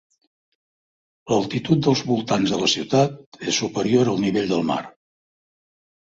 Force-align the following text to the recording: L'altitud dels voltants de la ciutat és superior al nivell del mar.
L'altitud 1.33 1.83
dels 1.87 1.99
voltants 2.11 2.53
de 2.53 2.59
la 2.61 2.69
ciutat 2.75 3.37
és 3.51 3.59
superior 3.65 4.09
al 4.13 4.17
nivell 4.23 4.49
del 4.53 4.65
mar. 4.71 4.79